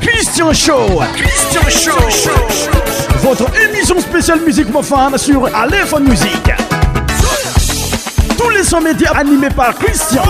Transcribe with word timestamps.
Christian 0.00 0.52
Show. 0.52 0.86
Christian 1.14 2.08
Show. 2.08 2.70
Votre 3.18 3.50
émission 3.62 4.00
spéciale 4.00 4.40
musique 4.40 4.68
mofane 4.68 5.16
sur 5.18 5.54
Aléphone 5.54 6.08
Musique. 6.08 6.50
Tous 8.38 8.48
les 8.50 8.64
sommets 8.64 8.92
médias 8.92 9.12
animés 9.16 9.50
par 9.50 9.74
Christian. 9.76 10.22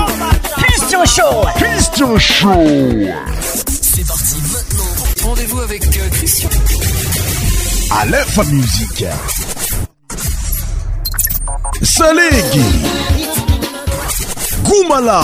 Christian 0.56 1.04
Show. 1.04 1.46
Christian 1.56 2.18
Show. 2.18 2.64
C'est 3.40 4.06
parti 4.06 4.36
maintenant. 4.52 4.84
Rendez-vous 5.28 5.60
avec 5.60 5.84
euh, 5.84 6.08
Christian. 6.12 6.48
Aléphone 8.00 8.52
Musique. 8.52 9.04
Salégui. 11.82 12.64
Goumala. 14.64 15.22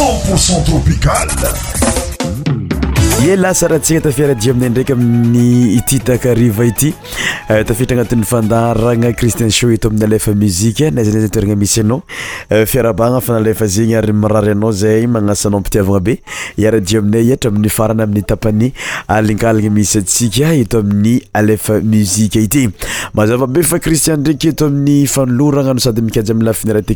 1porcent 0.00 0.62
tropicale 0.64 1.28
ie 3.24 3.36
lasara 3.36 3.76
ntsika 3.78 4.00
tafiaradia 4.06 4.52
aminay 4.54 4.70
ndraiky 4.72 4.92
amin'''ny 4.96 5.42
ititakariva 5.78 6.64
ity 6.70 6.88
Eh, 7.50 7.64
tafitr 7.66 7.92
agnatin'ny 7.98 8.22
fandaragna 8.22 9.10
kristien 9.18 9.50
sho 9.50 9.72
eto 9.74 9.88
amin'ny 9.90 10.04
alefa 10.06 10.30
msike 10.32 10.90
iyaoaaeyymik 10.94 11.40
amaiaate 26.30 26.94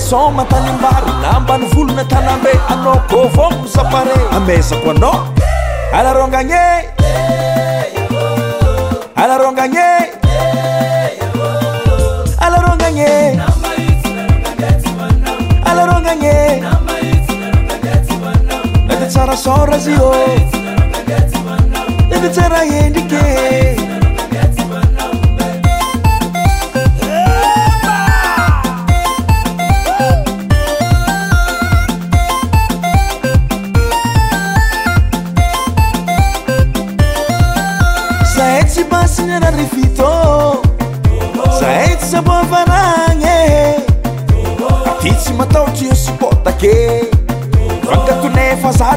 somatany 0.06 0.72
mbary 0.74 1.12
na 1.22 1.40
mbany 1.40 1.66
volona 1.74 2.04
tany 2.06 2.30
ambe 2.30 2.52
ana 2.70 2.92
kôvoko 3.10 3.66
zapare 3.74 4.14
amezako 4.38 4.90
anao 4.90 5.35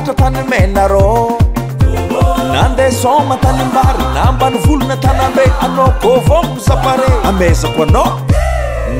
tatany 0.06 0.42
manarôna 0.50 2.60
ande 2.64 2.86
sônmatanymbary 3.00 4.03
na 4.14 4.20
ambany 4.31 4.59
voona 4.64 4.97
tanala 5.04 5.44
ana 5.64 5.84
kôvoo 6.03 6.44
spre 6.66 7.06
ameza 7.28 7.69
kona 7.76 8.04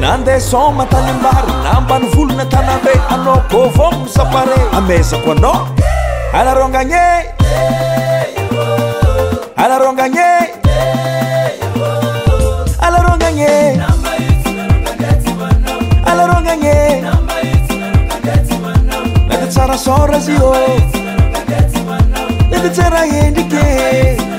na 0.01 0.07
ande 0.17 0.35
sonmatany 0.51 1.13
mbary 1.21 1.53
na 1.65 1.73
mban 1.83 2.03
volona 2.15 2.45
tanala 2.55 2.93
ana 3.15 3.33
ovok 3.61 3.97
sapare 4.17 4.59
meza 4.89 5.17
kana 5.27 5.53
anarongagné 6.41 7.07
anarôngané 9.65 10.31
para 19.69 19.77
sorrisio 19.79 20.55
e 20.55 20.81
ti 22.63 22.71
c'era 22.71 23.05
indicato 23.05 24.38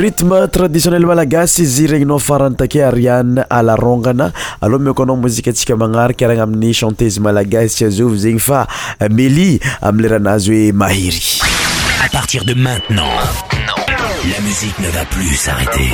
rythme 0.00 0.48
traditionnel 0.48 1.04
malagasy 1.04 1.60
izy 1.62 1.84
regninao 1.86 2.16
farantake 2.18 2.80
ariane 2.86 3.44
alarongana 3.52 4.30
aloha 4.64 4.82
miako 4.82 5.02
anao 5.04 5.16
mozika 5.16 5.52
malagasy 7.20 7.84
meli 9.18 9.60
à 12.00 12.08
partir 12.12 12.44
de 12.46 12.54
maintenant 12.54 13.12
la 14.32 14.40
musique 14.42 14.78
ne 14.78 14.88
va 14.90 15.04
plus 15.06 15.36
s'arrêter 15.36 15.90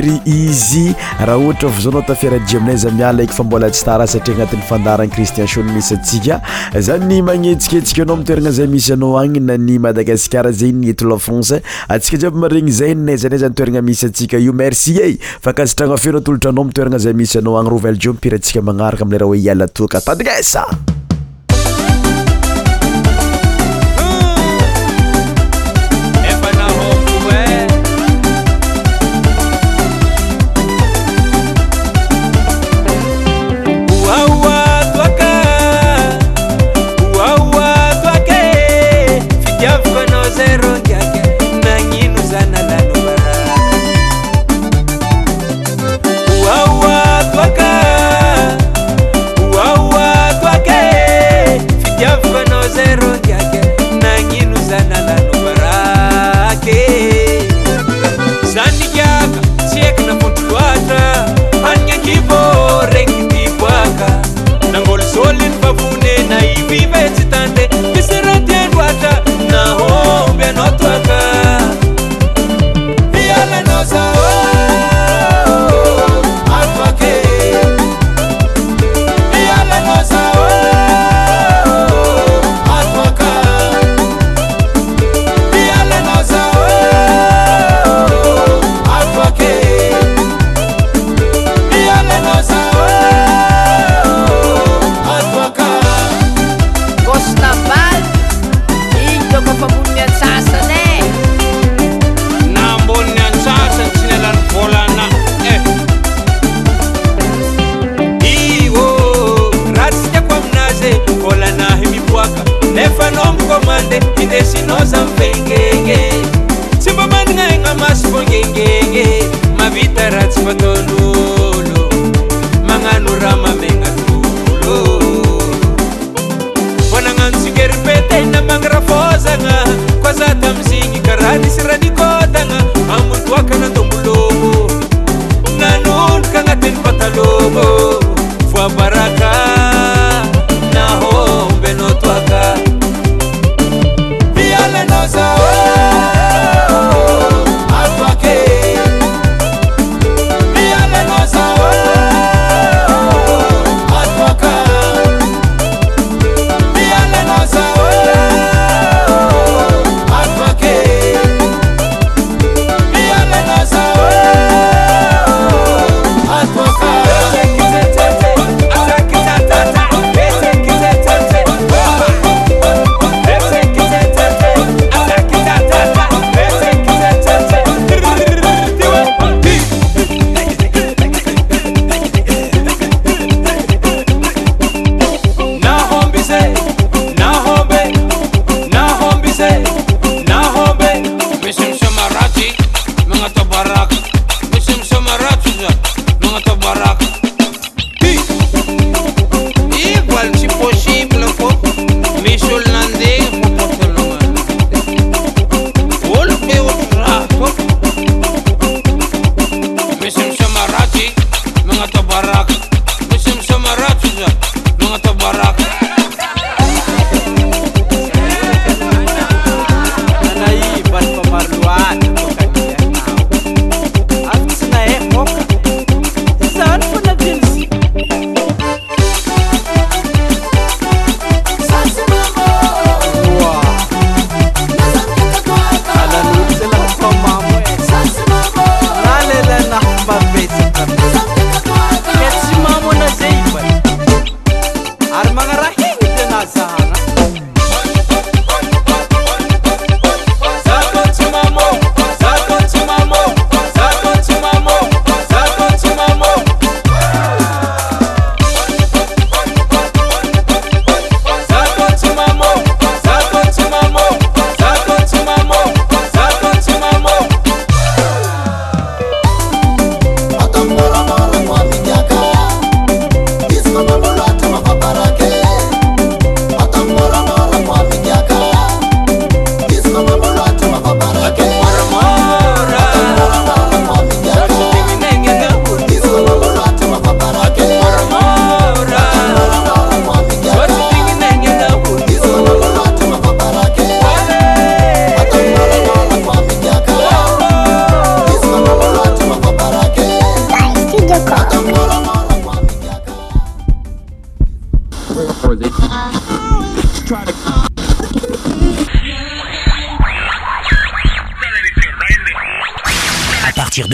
r 0.00 0.06
izy 0.26 0.94
raha 1.20 1.38
ohatra 1.38 1.68
fa 1.70 1.80
zaonao 1.80 2.02
tafiraji 2.06 2.56
aminayza 2.56 2.90
miala 2.90 3.22
eky 3.22 3.34
fambola 3.34 3.70
tsy 3.70 3.84
tara 3.86 4.06
satria 4.06 4.34
agnatin'ny 4.34 4.64
fandarany 4.70 5.10
cristien 5.14 5.46
son 5.46 5.70
misy 5.74 5.92
atsika 5.94 6.40
zany 6.86 7.20
magnetsikatsika 7.28 8.02
anao 8.04 8.16
mitoerana 8.22 8.50
zay 8.50 8.66
misy 8.74 8.92
anao 8.96 9.16
agny 9.22 9.38
na 9.40 9.56
ny 9.58 9.78
madagascara 9.78 10.52
za 10.52 10.66
netola 10.80 11.16
français 11.26 11.60
atsika 11.88 12.18
jiaby 12.24 12.38
maregny 12.46 12.70
zay 12.72 12.94
nazanayzanitoerana 12.94 13.82
misy 13.82 14.06
atsika 14.08 14.36
io 14.38 14.52
merci 14.52 14.96
ey 15.00 15.18
fa 15.46 15.52
kasitrana 15.52 15.96
fenao 16.06 16.20
tolotra 16.20 16.50
anao 16.50 16.64
mitoerana 16.64 16.98
zay 16.98 17.12
misy 17.22 17.38
anao 17.38 17.58
agny 17.58 17.70
rovljeo 17.76 18.12
mipirantsika 18.18 18.62
manaraka 18.62 19.04
amile 19.06 19.18
raha 19.18 19.32
hoe 19.32 19.38
ialatoaka 19.44 20.00
tadinesa 20.00 20.66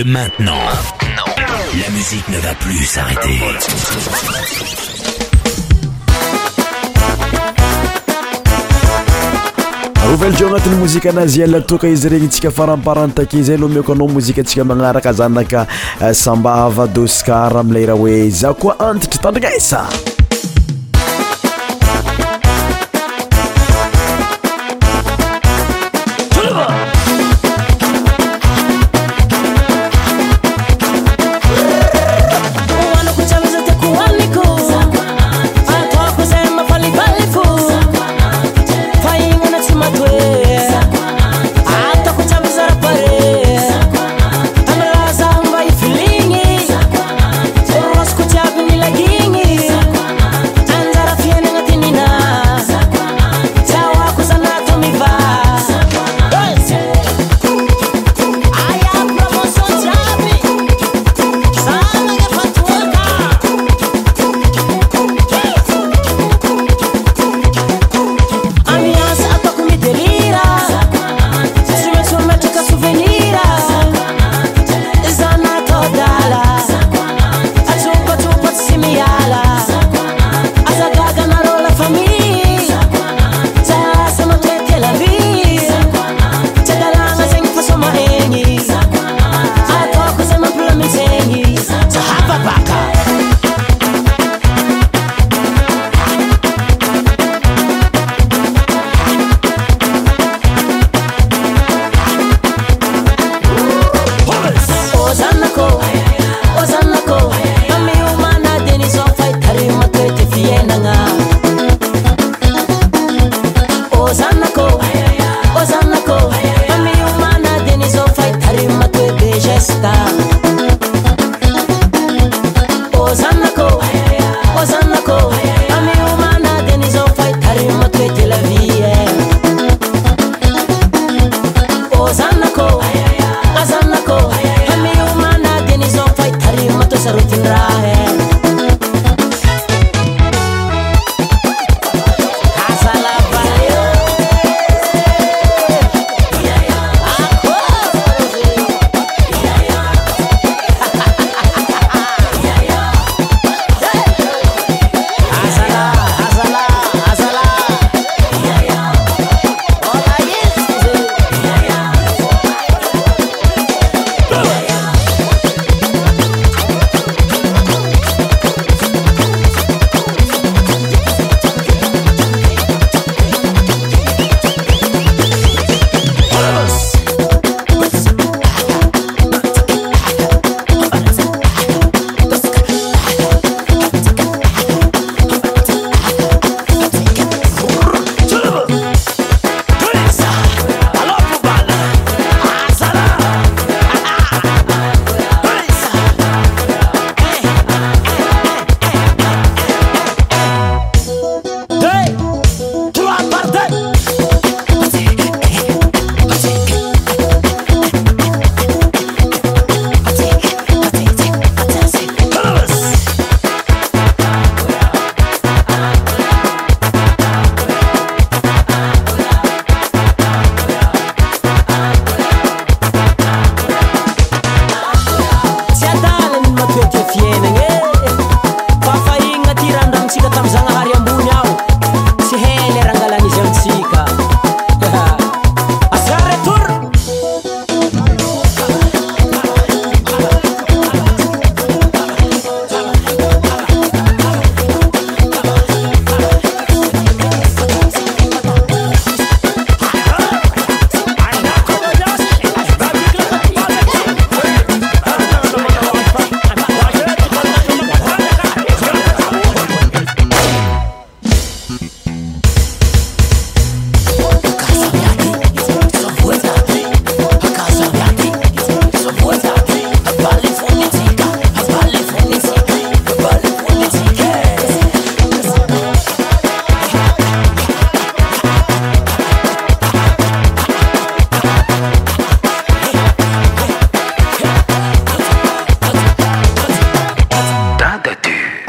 de 0.05 0.11
maintenant. 0.11 0.53
maintenant. 0.55 1.45
La 1.85 1.91
musique 1.93 2.27
ne 2.29 2.39
va 2.39 2.55
plus 2.55 2.85
s'arrêter. 2.85 3.41
ovaly 10.13 10.37
jonathan 10.37 10.47
agnatin'ny 10.47 10.79
mozika 10.81 11.11
anazy 11.11 11.43
ela 11.43 11.61
toka 11.61 11.87
izy 11.89 12.09
regny 12.13 12.29
tsika 12.29 12.51
faramparany 12.59 13.15
take 13.19 13.37
izay 13.43 13.57
aloha 13.61 13.73
mioko 13.77 13.93
anao 13.97 14.09
mozikatsika 14.17 14.65
magnaraka 14.73 15.13
zanaka 15.23 15.67
euh, 16.03 16.13
sambava 16.25 16.87
d'oscar 16.97 17.57
amilay 17.65 17.87
hoe 17.91 18.17
za 18.45 18.53
koa 18.55 18.75
tandrignaisa 19.23 19.85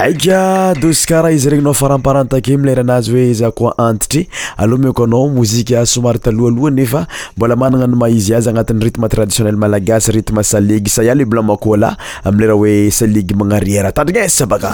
aika 0.01 0.73
dosy 0.81 1.05
kara 1.07 1.29
izy 1.31 1.45
regny 1.53 1.63
nao 1.63 1.75
faramparantake 1.77 2.55
mileranazy 2.57 3.11
hoe 3.11 3.33
za 3.33 3.51
koa 3.51 3.73
antitry 3.77 4.23
aloha 4.57 4.83
mi 4.83 4.93
ko 4.97 5.03
anao 5.03 5.27
mozika 5.29 5.85
somary 5.85 6.19
talohaloha 6.19 6.71
nefa 6.71 7.07
mbola 7.37 7.55
magnagna 7.55 7.87
ny 7.87 7.95
ma 7.99 8.09
izy 8.09 8.33
azy 8.37 8.49
agnatin'ny 8.49 8.81
rytme 8.87 9.09
traditionnel 9.09 9.57
malagasy 9.61 10.11
rytme 10.17 10.43
salige 10.43 10.89
saya 10.89 11.15
le 11.15 11.25
blancmakola 11.25 11.93
amlera 12.23 12.53
hoe 12.61 12.75
saligue 12.91 13.35
magnarière 13.41 13.87
atandrina 13.93 14.25
ezy 14.25 14.35
sa 14.41 14.45
baka 14.53 14.73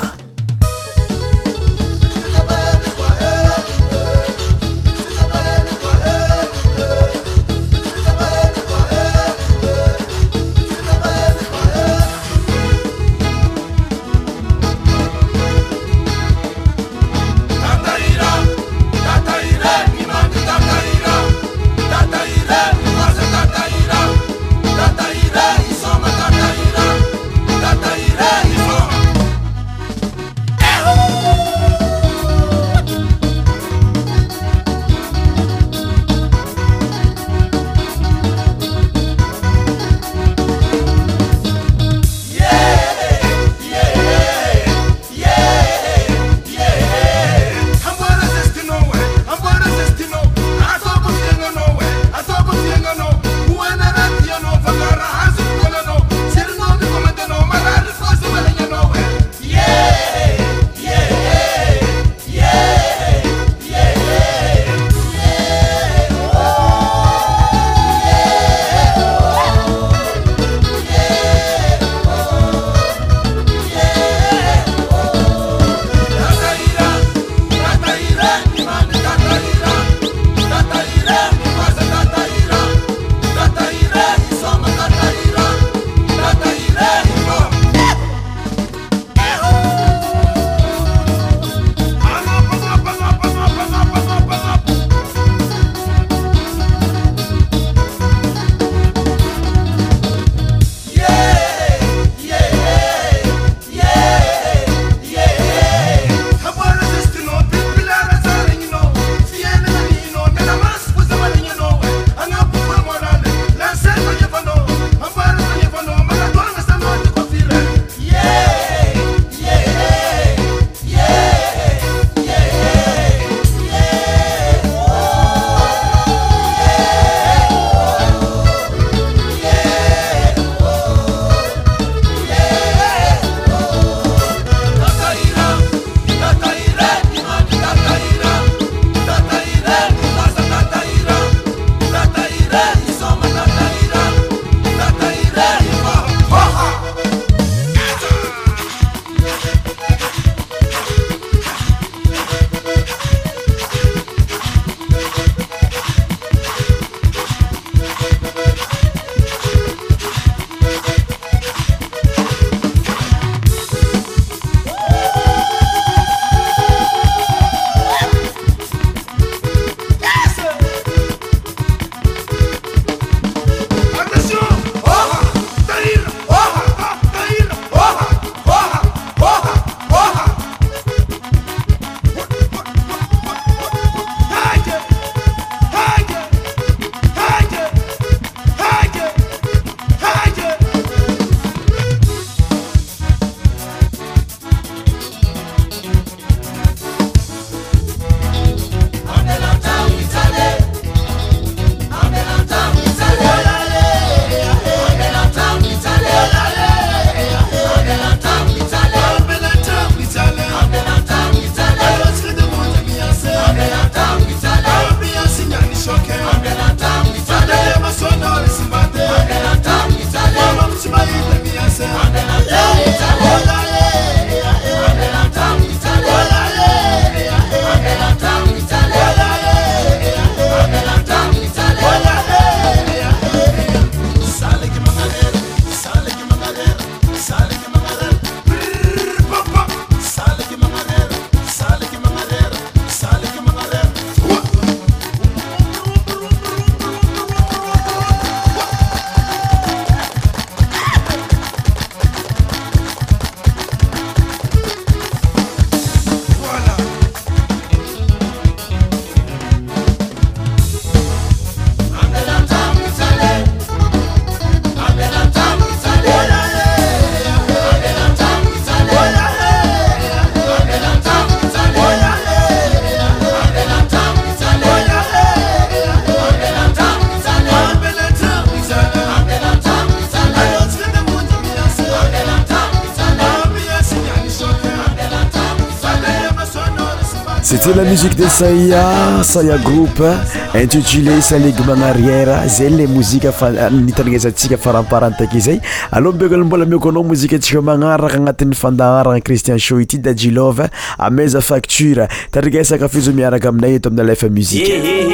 de 288.17 288.25
saia 288.33 289.21
saya 289.21 289.55
groupe 289.61 290.09
intitulé 290.57 291.21
saleg 291.21 291.53
magnarièra 291.67 292.47
zay 292.47 292.69
le 292.69 292.87
mozika 292.87 293.31
fa 293.31 293.51
niitanignesatsika 293.69 294.57
faramparantaky 294.57 295.39
zay 295.39 295.59
aloha 295.91 296.15
mibekola 296.17 296.43
mbola 296.45 296.65
miokoanao 296.65 297.03
mozika 297.03 297.35
antsika 297.35 297.61
magnaraka 297.61 298.15
agnatin'ny 298.17 298.55
fandaharana 298.55 299.21
cristian 299.21 299.59
shoity 299.59 299.97
dajilov 299.99 300.61
ameza 300.97 301.41
facture 301.41 302.07
tarikasaka 302.31 302.89
fizy 302.89 303.11
miaraka 303.13 303.49
aminay 303.49 303.75
eto 303.75 303.89
amin'ny 303.89 304.01
alafa 304.07 304.29
muzikeee 304.29 305.05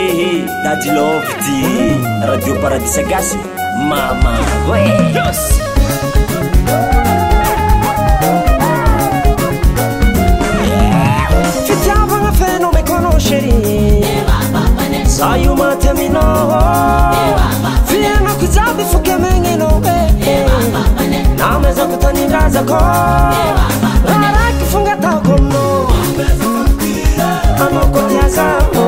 aktradioparadisgasy 2.23 3.37
mama 3.89 4.33
sheri 13.25 13.53
sayu 15.05 15.55
matemino 15.55 16.21
fieno 17.85 18.35
kizambi 18.39 18.83
fuke 18.91 19.15
mengino 19.17 19.81
nameza 21.37 21.85
kutanindaza 21.85 22.61
rarakifunga 24.07 24.95
takomno 24.95 25.63
anokotiazamo 27.65 28.85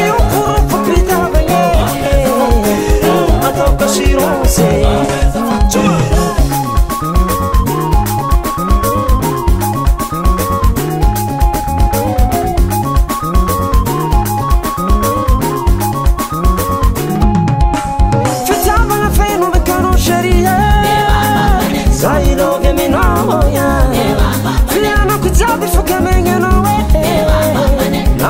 iyukurupupitabenye 0.00 1.64
atokosirose 3.48 4.88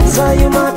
So 0.10 0.32
you 0.32 0.49
might 0.49 0.76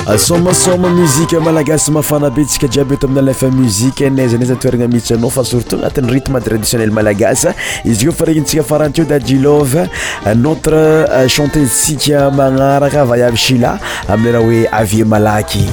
shasomasoma 0.08 0.90
muzika 0.90 1.40
malagasy 1.40 1.92
mafana 1.92 2.30
be 2.30 2.42
ntsika 2.42 2.68
djiaby 2.68 2.94
e 2.94 2.98
to 2.98 3.08
amin'ny 3.08 3.32
lfa 3.32 3.48
muzike 3.50 4.08
anaiza 4.08 4.36
anaizantoerana 4.36 4.88
mitsy 4.88 5.14
anao 5.14 5.30
fa 5.30 5.44
surtout 5.46 5.74
agnatin'ny 5.84 6.10
rytme 6.14 6.42
traditionnel 6.42 6.92
malagasy 6.92 7.48
izy 7.86 8.06
koa 8.06 8.14
fa 8.16 8.26
regnintsika 8.26 8.62
afaranteo 8.64 9.06
da 9.06 9.20
jilove 9.20 9.90
notre 10.36 10.78
euh, 10.78 11.28
chantésika 11.28 12.32
magnaraka 12.32 13.06
vaiavy 13.06 13.38
shila 13.38 13.80
aminyraha 14.10 14.46
hoe 14.46 14.68
avie 14.72 15.04
malaky 15.04 15.66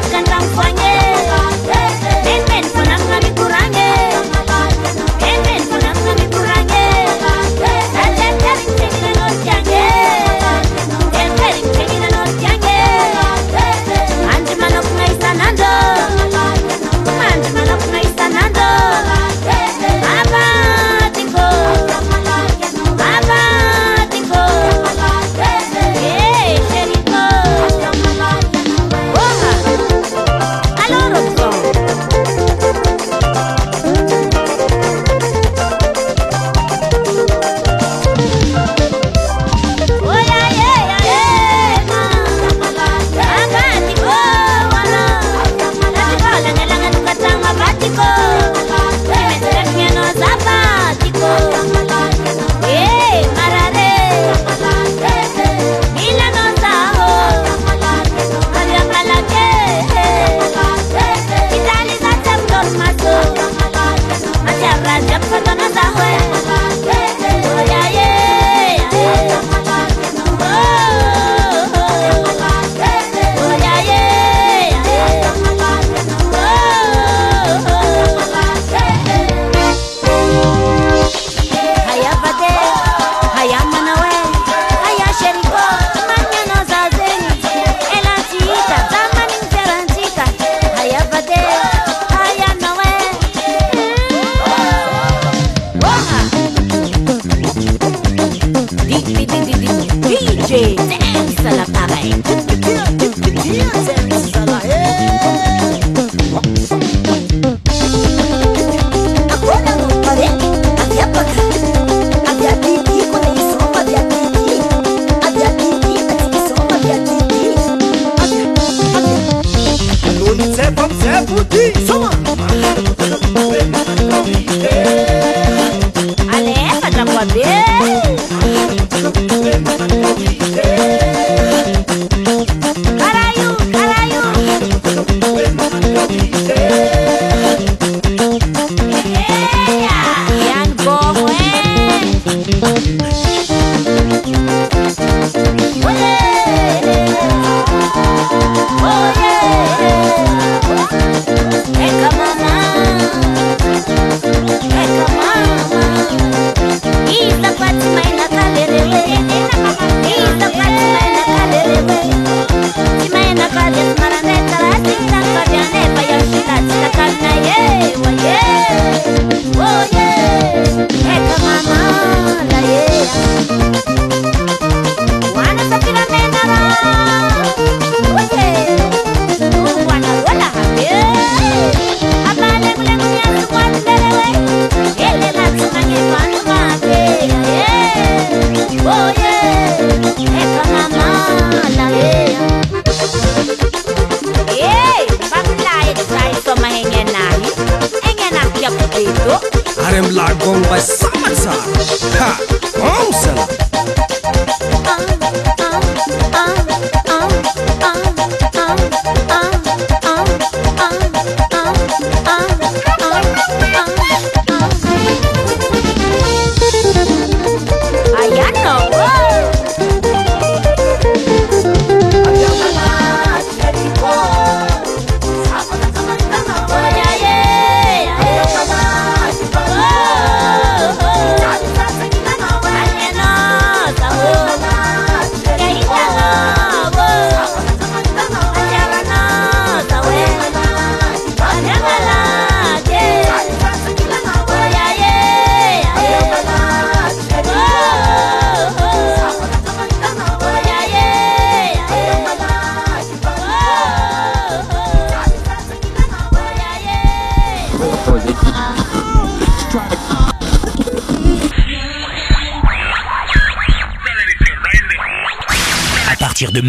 second 0.00 0.31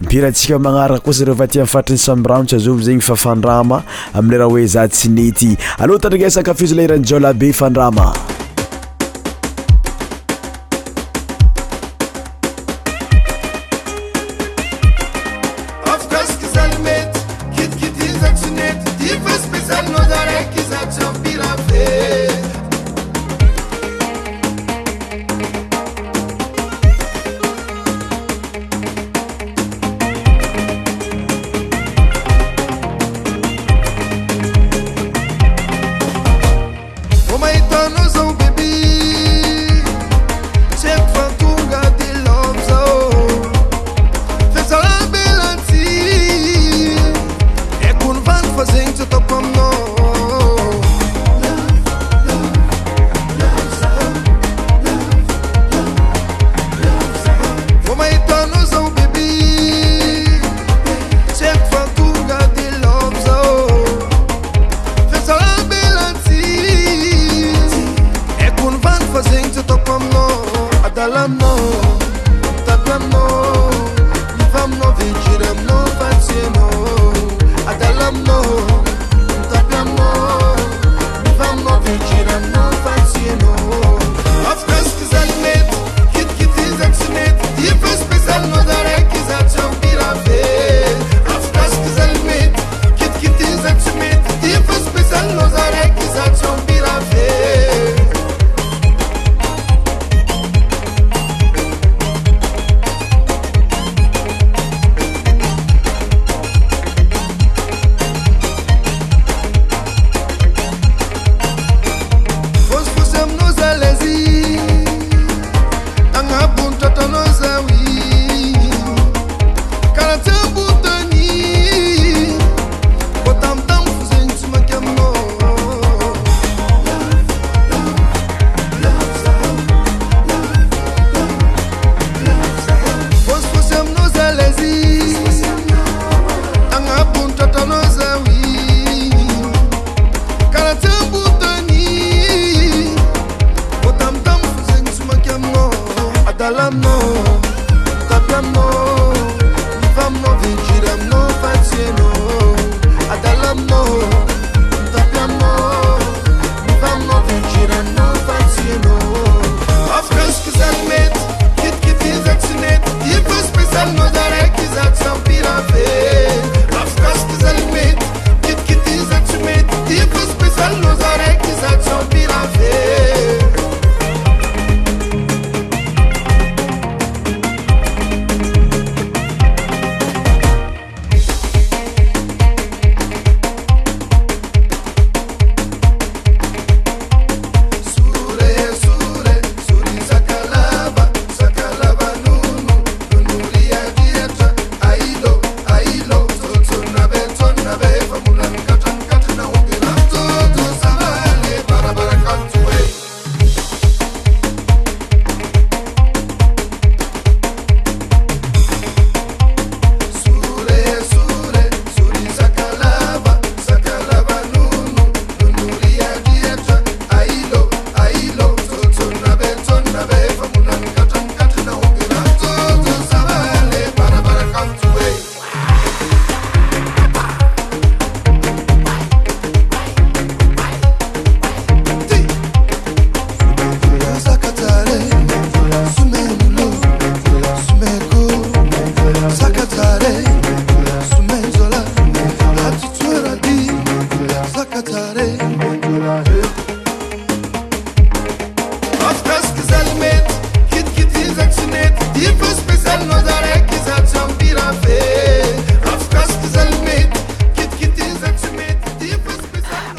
mipirantsika 0.00 0.58
magnaraka 0.58 1.00
kosa 1.00 1.18
zareo 1.18 1.34
fa 1.36 1.46
ti 1.46 1.58
minfatrin'ny 1.58 1.98
sam 1.98 2.22
ranontsy 2.26 2.56
azomoa 2.56 2.82
zegny 2.84 3.00
fa 3.00 3.14
fandrama 3.16 3.82
amileraha 4.14 4.50
hoe 4.50 4.66
za 4.66 4.88
tsynety 4.88 5.56
aloha 5.78 5.98
tandrignesankafizo 5.98 6.74
le 6.74 6.84
irany 6.84 7.02
jiolabe 7.04 7.52
fandrama 7.52 8.12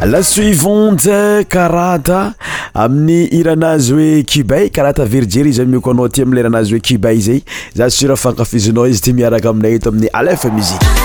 lasuivonje 0.04 1.46
karata 1.48 2.34
amin'ny 2.76 3.30
iranazy 3.32 3.92
hoe 3.96 4.24
cubayl 4.24 4.70
karata 4.74 5.06
virgery 5.08 5.50
iza 5.50 5.66
miokoanao 5.66 6.06
aty 6.10 6.22
amiley 6.26 6.40
iranazy 6.44 6.72
hoe 6.76 6.82
cubayl 6.90 7.22
zay 7.22 7.42
za 7.74 7.90
sura 7.90 8.16
fankafizinao 8.20 8.88
izy 8.88 9.02
ty 9.02 9.14
miaraka 9.14 9.50
aminay 9.50 9.76
eto 9.80 9.90
amin'ny 9.90 10.10
alefa 10.14 10.52
misiqe 10.52 11.05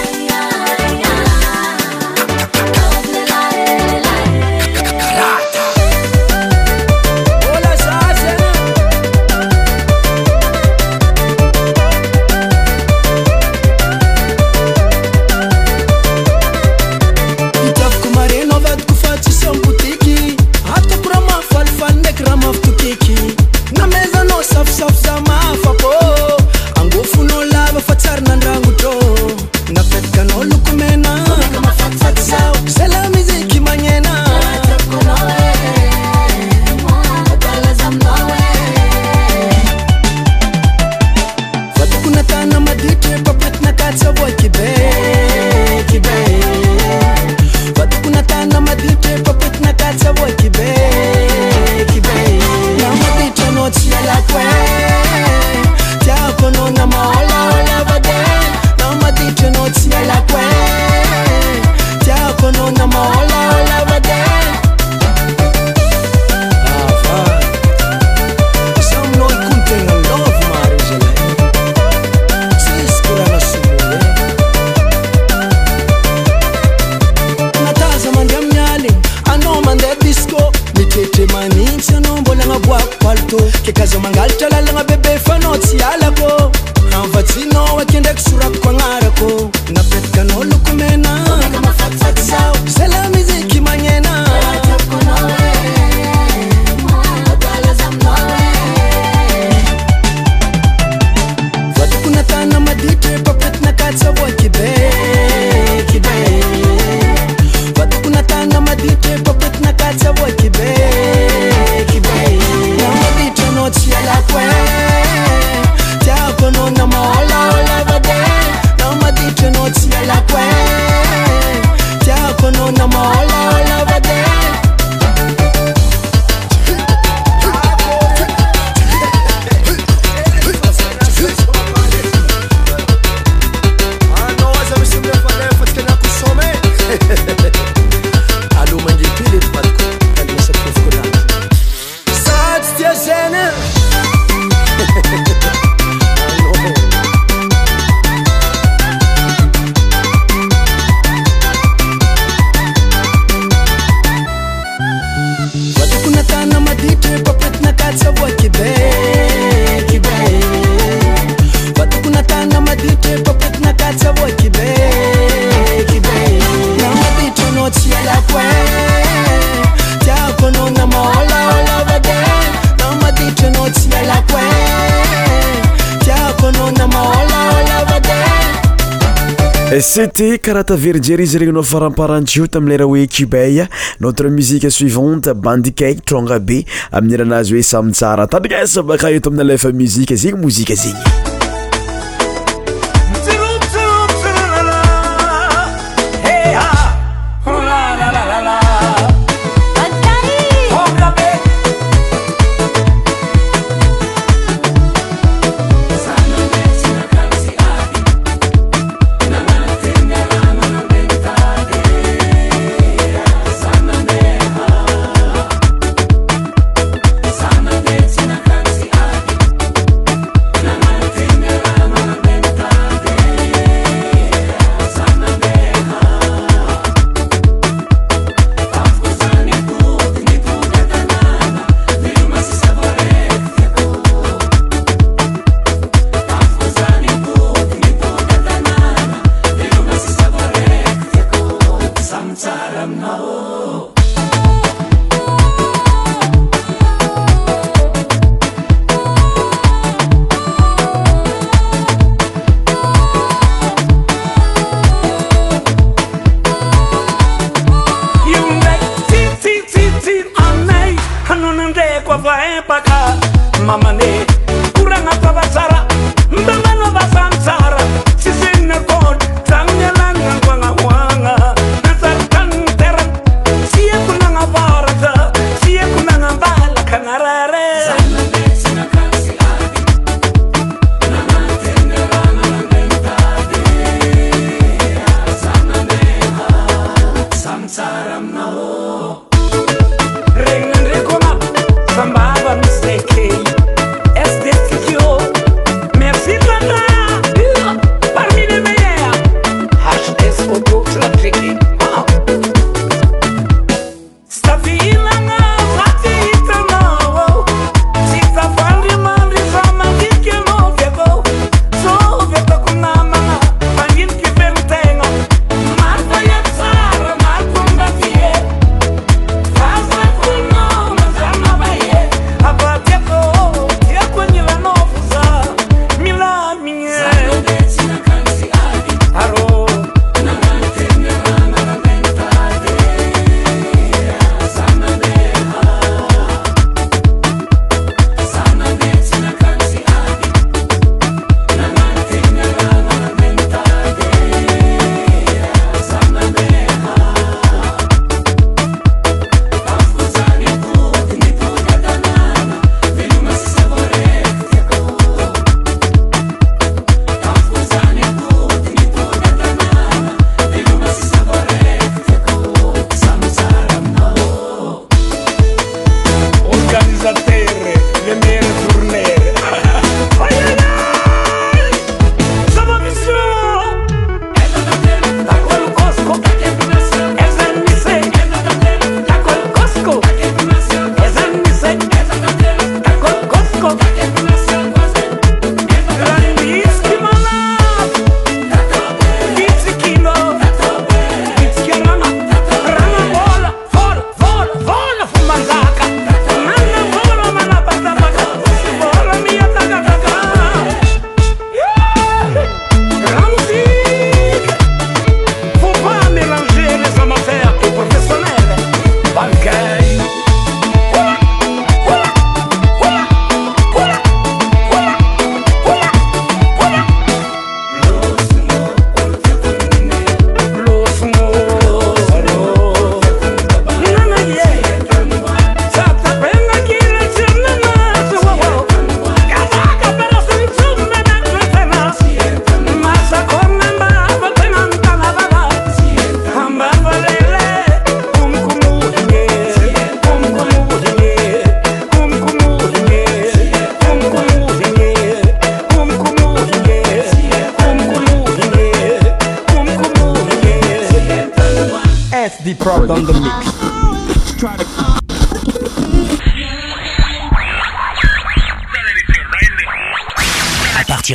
e 180.29 180.39
karaha 180.39 180.65
taverinjery 180.65 181.23
izy 181.25 181.39
regny 181.41 181.53
nao 181.57 181.65
faramparantsio 181.71 182.49
tami 182.55 182.69
lera 182.75 182.85
hoe 182.85 183.07
cubaya 183.09 183.69
notre 184.01 184.29
musique 184.35 184.69
suivante 184.71 185.33
bandikai 185.47 185.95
tronga 186.05 186.39
be 186.51 186.61
amin'ny 186.93 187.17
elanazy 187.21 187.55
hoe 187.57 187.65
samy 187.73 187.93
tsara 187.97 188.27
tadrikasabaka 188.35 189.09
io 189.15 189.21
taminalefa 189.25 189.73
muzika 189.83 190.15
zegny 190.15 190.41
mozika 190.43 190.75
zegny 190.85 191.20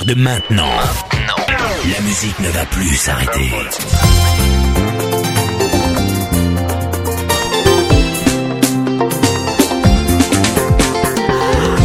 de 0.05 0.13
maintenant, 0.13 0.69
la 1.91 2.01
musique 2.01 2.39
ne 2.39 2.49
va 2.49 2.65
plus 2.65 2.95
s'arrêter. 2.95 3.51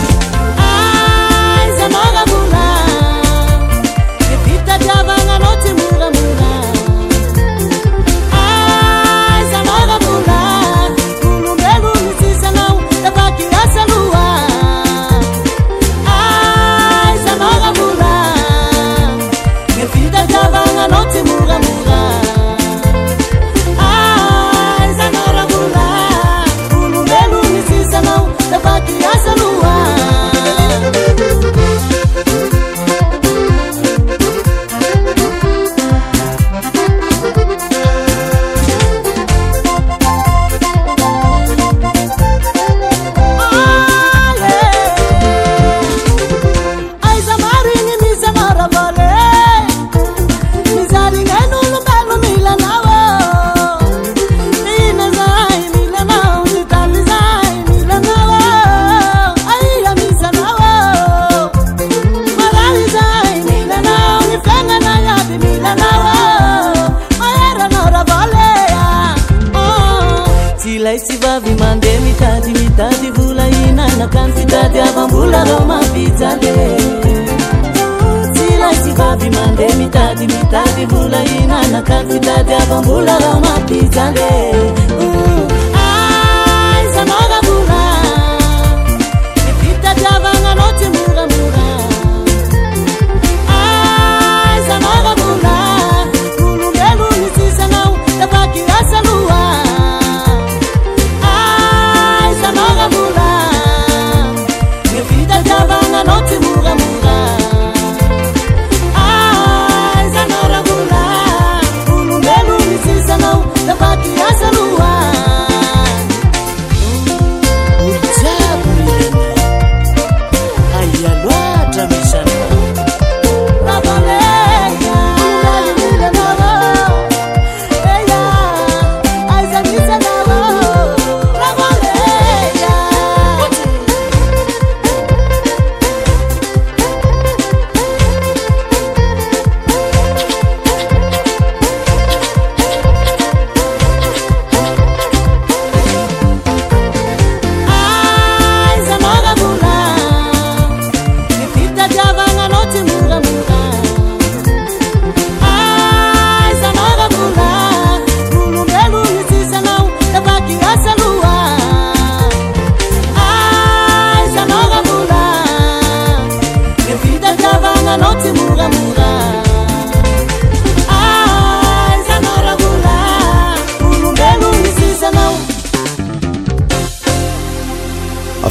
nakati 81.77 82.19
dadi 82.27 82.53
abambulala 82.63 83.29
mapitande 83.45 84.29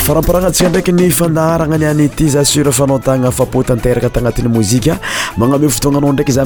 faraparagna 0.06 0.48
atsika 0.54 0.70
ndraiky 0.70 0.92
ny 0.94 1.10
fandaragna 1.10 1.78
niany 1.78 2.04
ity 2.06 2.30
za 2.30 2.42
s 2.46 2.60
fanao 2.72 3.00
tagna 3.00 3.32
fapotanteraka 3.32 4.10
tanatiny 4.10 4.48
mozika 4.48 4.98
magnae 5.58 5.70
ftonaana 5.70 6.14
ndraky 6.14 6.32
zaa 6.32 6.46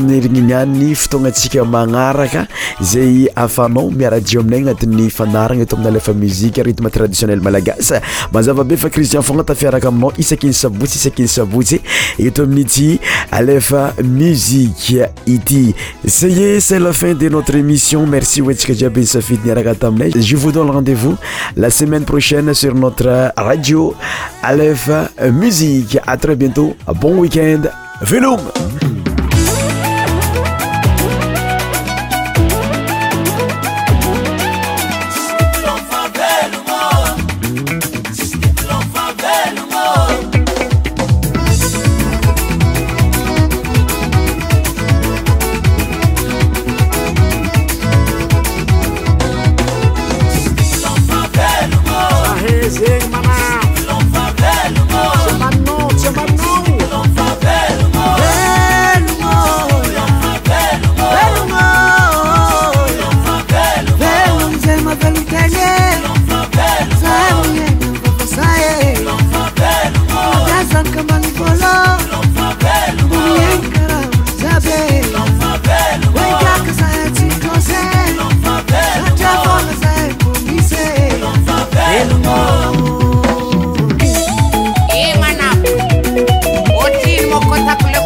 radio 23.50 23.96
Aleph 24.44 24.88
Musique. 25.34 25.98
À 26.06 26.16
très 26.18 26.36
bientôt. 26.36 26.76
Bon 27.02 27.18
week-end. 27.20 27.62
Venom! 28.02 28.40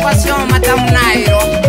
pasión 0.03 0.47
mata 0.49 0.75
un 0.75 0.85
nairo 0.85 1.62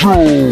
Show. 0.00 0.47